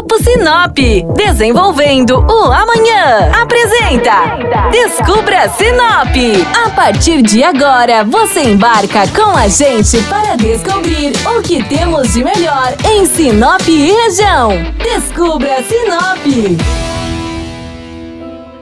Grupo 0.00 0.16
Sinop, 0.24 0.78
desenvolvendo 1.14 2.20
o 2.20 2.44
amanhã. 2.50 3.30
Apresenta 3.38 4.70
Descubra 4.70 5.46
Sinop. 5.50 6.16
A 6.64 6.70
partir 6.70 7.20
de 7.20 7.44
agora, 7.44 8.02
você 8.02 8.40
embarca 8.44 9.06
com 9.08 9.36
a 9.36 9.46
gente 9.46 10.02
para 10.04 10.36
descobrir 10.36 11.12
o 11.36 11.42
que 11.42 11.62
temos 11.64 12.14
de 12.14 12.24
melhor 12.24 12.74
em 12.90 13.04
Sinop 13.04 13.60
e 13.68 13.92
região. 13.92 14.52
Descubra 14.82 15.62
Sinop. 15.64 16.58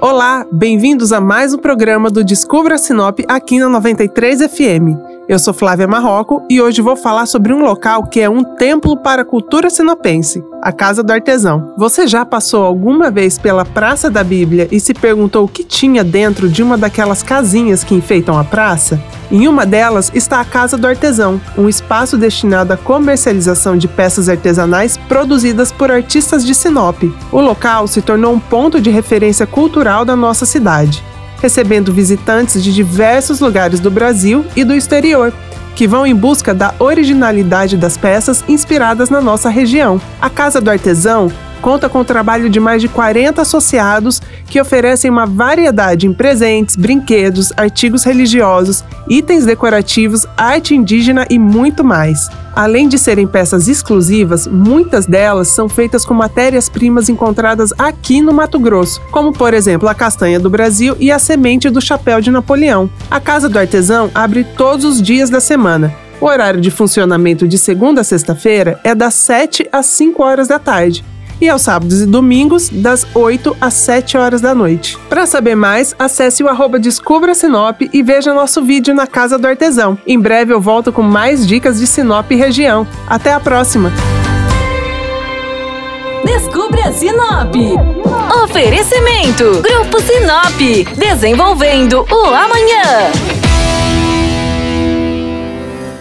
Olá, 0.00 0.46
bem-vindos 0.50 1.12
a 1.12 1.20
mais 1.20 1.52
um 1.52 1.58
programa 1.58 2.10
do 2.10 2.24
Descubra 2.24 2.78
Sinop 2.78 3.20
aqui 3.28 3.58
na 3.58 3.68
93 3.68 4.40
FM. 4.40 5.05
Eu 5.28 5.40
sou 5.40 5.52
Flávia 5.52 5.88
Marroco 5.88 6.44
e 6.48 6.60
hoje 6.60 6.80
vou 6.80 6.94
falar 6.94 7.26
sobre 7.26 7.52
um 7.52 7.60
local 7.60 8.06
que 8.06 8.20
é 8.20 8.30
um 8.30 8.44
templo 8.44 8.96
para 8.96 9.22
a 9.22 9.24
cultura 9.24 9.68
sinopense, 9.68 10.44
a 10.62 10.70
Casa 10.70 11.02
do 11.02 11.12
Artesão. 11.12 11.74
Você 11.76 12.06
já 12.06 12.24
passou 12.24 12.62
alguma 12.62 13.10
vez 13.10 13.36
pela 13.36 13.64
Praça 13.64 14.08
da 14.08 14.22
Bíblia 14.22 14.68
e 14.70 14.78
se 14.78 14.94
perguntou 14.94 15.44
o 15.44 15.48
que 15.48 15.64
tinha 15.64 16.04
dentro 16.04 16.48
de 16.48 16.62
uma 16.62 16.78
daquelas 16.78 17.24
casinhas 17.24 17.82
que 17.82 17.92
enfeitam 17.92 18.38
a 18.38 18.44
praça? 18.44 19.02
Em 19.28 19.48
uma 19.48 19.66
delas 19.66 20.12
está 20.14 20.40
a 20.40 20.44
Casa 20.44 20.76
do 20.76 20.86
Artesão, 20.86 21.40
um 21.58 21.68
espaço 21.68 22.16
destinado 22.16 22.72
à 22.72 22.76
comercialização 22.76 23.76
de 23.76 23.88
peças 23.88 24.28
artesanais 24.28 24.96
produzidas 24.96 25.72
por 25.72 25.90
artistas 25.90 26.46
de 26.46 26.54
Sinop. 26.54 27.02
O 27.32 27.40
local 27.40 27.88
se 27.88 28.00
tornou 28.00 28.32
um 28.32 28.38
ponto 28.38 28.80
de 28.80 28.90
referência 28.90 29.44
cultural 29.44 30.04
da 30.04 30.14
nossa 30.14 30.46
cidade 30.46 31.02
recebendo 31.40 31.92
visitantes 31.92 32.62
de 32.62 32.72
diversos 32.72 33.40
lugares 33.40 33.80
do 33.80 33.90
Brasil 33.90 34.44
e 34.54 34.64
do 34.64 34.74
exterior, 34.74 35.32
que 35.74 35.86
vão 35.86 36.06
em 36.06 36.14
busca 36.14 36.54
da 36.54 36.74
originalidade 36.78 37.76
das 37.76 37.96
peças 37.96 38.42
inspiradas 38.48 39.10
na 39.10 39.20
nossa 39.20 39.48
região. 39.48 40.00
A 40.20 40.30
Casa 40.30 40.60
do 40.60 40.70
Artesão 40.70 41.30
conta 41.60 41.88
com 41.88 42.00
o 42.00 42.04
trabalho 42.04 42.48
de 42.48 42.60
mais 42.60 42.80
de 42.80 42.88
40 42.88 43.42
associados 43.42 44.20
que 44.46 44.60
oferecem 44.60 45.10
uma 45.10 45.26
variedade 45.26 46.06
em 46.06 46.12
presentes, 46.12 46.76
brinquedos, 46.76 47.52
artigos 47.56 48.04
religiosos, 48.04 48.84
itens 49.08 49.44
decorativos, 49.44 50.26
arte 50.36 50.74
indígena 50.74 51.26
e 51.28 51.38
muito 51.38 51.82
mais. 51.82 52.28
Além 52.54 52.88
de 52.88 52.98
serem 52.98 53.26
peças 53.26 53.68
exclusivas, 53.68 54.46
muitas 54.46 55.04
delas 55.04 55.48
são 55.48 55.68
feitas 55.68 56.04
com 56.04 56.14
matérias-primas 56.14 57.08
encontradas 57.08 57.70
aqui 57.78 58.22
no 58.22 58.32
Mato 58.32 58.58
Grosso, 58.58 59.00
como 59.10 59.32
por 59.32 59.52
exemplo 59.52 59.88
a 59.88 59.94
castanha 59.94 60.40
do 60.40 60.48
Brasil 60.48 60.96
e 60.98 61.10
a 61.10 61.18
semente 61.18 61.68
do 61.68 61.80
chapéu 61.80 62.20
de 62.20 62.30
Napoleão. 62.30 62.88
A 63.10 63.20
Casa 63.20 63.48
do 63.48 63.58
Artesão 63.58 64.10
abre 64.14 64.42
todos 64.42 64.84
os 64.84 65.02
dias 65.02 65.28
da 65.28 65.40
semana. 65.40 65.94
O 66.18 66.24
horário 66.24 66.60
de 66.60 66.70
funcionamento 66.70 67.46
de 67.46 67.58
segunda 67.58 68.00
a 68.00 68.04
sexta-feira 68.04 68.80
é 68.82 68.94
das 68.94 69.14
7 69.14 69.68
às 69.70 69.84
5 69.86 70.22
horas 70.22 70.48
da 70.48 70.58
tarde 70.58 71.04
e 71.40 71.48
aos 71.48 71.62
sábados 71.62 72.00
e 72.00 72.06
domingos, 72.06 72.68
das 72.70 73.06
8 73.14 73.56
às 73.60 73.74
7 73.74 74.16
horas 74.16 74.40
da 74.40 74.54
noite. 74.54 74.98
Para 75.08 75.26
saber 75.26 75.54
mais, 75.54 75.94
acesse 75.98 76.42
o 76.42 76.48
arroba 76.48 76.78
Descubra 76.78 77.34
Sinop 77.34 77.82
e 77.92 78.02
veja 78.02 78.34
nosso 78.34 78.62
vídeo 78.62 78.94
na 78.94 79.06
Casa 79.06 79.38
do 79.38 79.46
Artesão. 79.46 79.98
Em 80.06 80.18
breve 80.18 80.52
eu 80.52 80.60
volto 80.60 80.92
com 80.92 81.02
mais 81.02 81.46
dicas 81.46 81.78
de 81.78 81.86
Sinop 81.86 82.30
e 82.30 82.36
região. 82.36 82.86
Até 83.06 83.32
a 83.32 83.40
próxima! 83.40 83.92
Descubra 86.24 86.92
Sinop. 86.92 87.54
Oferecimento: 88.42 89.62
Grupo 89.62 90.00
Sinop. 90.00 90.96
Desenvolvendo 90.98 92.04
o 92.10 92.24
amanhã. 92.26 93.12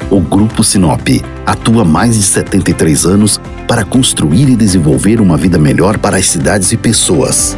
O 0.09 0.20
Grupo 0.20 0.64
Sinop 0.64 1.08
atua 1.45 1.81
há 1.81 1.86
mais 1.86 2.16
de 2.16 2.23
73 2.23 3.05
anos 3.05 3.39
para 3.67 3.83
construir 3.83 4.49
e 4.49 4.55
desenvolver 4.55 5.19
uma 5.19 5.38
vida 5.38 5.58
melhor 5.58 5.97
para 5.97 6.17
as 6.17 6.27
cidades 6.27 6.71
e 6.71 6.77
pessoas. 6.77 7.58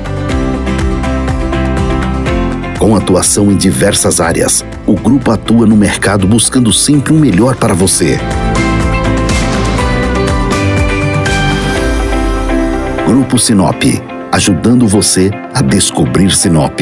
Com 2.79 2.95
atuação 2.95 3.51
em 3.51 3.55
diversas 3.55 4.21
áreas, 4.21 4.63
o 4.85 4.93
grupo 4.93 5.31
atua 5.31 5.65
no 5.65 5.75
mercado 5.75 6.27
buscando 6.27 6.71
sempre 6.71 7.11
o 7.11 7.15
um 7.15 7.19
melhor 7.19 7.55
para 7.55 7.73
você. 7.73 8.19
Grupo 13.07 13.39
Sinop, 13.39 13.83
ajudando 14.31 14.87
você 14.87 15.31
a 15.53 15.61
descobrir 15.61 16.31
Sinop. 16.31 16.79